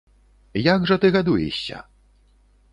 Як 0.67 0.87
жа 0.93 0.97
ты 1.05 1.13
гадуешся? 1.17 1.77